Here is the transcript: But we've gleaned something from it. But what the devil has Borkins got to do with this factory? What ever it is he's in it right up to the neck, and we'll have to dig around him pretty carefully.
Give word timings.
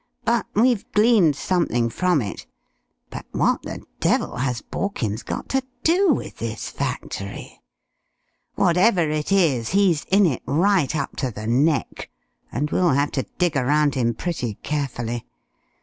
But 0.23 0.47
we've 0.55 0.91
gleaned 0.93 1.35
something 1.35 1.87
from 1.91 2.23
it. 2.23 2.47
But 3.11 3.27
what 3.33 3.61
the 3.61 3.83
devil 3.99 4.37
has 4.37 4.63
Borkins 4.63 5.21
got 5.23 5.47
to 5.49 5.61
do 5.83 6.11
with 6.11 6.37
this 6.37 6.71
factory? 6.71 7.61
What 8.55 8.77
ever 8.77 9.07
it 9.11 9.31
is 9.31 9.69
he's 9.69 10.05
in 10.05 10.25
it 10.25 10.41
right 10.47 10.95
up 10.95 11.17
to 11.17 11.29
the 11.29 11.45
neck, 11.45 12.09
and 12.51 12.71
we'll 12.71 12.93
have 12.93 13.11
to 13.11 13.27
dig 13.37 13.55
around 13.55 13.93
him 13.93 14.15
pretty 14.15 14.55
carefully. 14.63 15.23